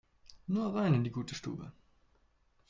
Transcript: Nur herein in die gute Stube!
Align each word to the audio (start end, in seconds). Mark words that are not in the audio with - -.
Nur 0.47 0.63
herein 0.73 0.95
in 0.95 1.03
die 1.03 1.11
gute 1.11 1.35
Stube! 1.35 1.71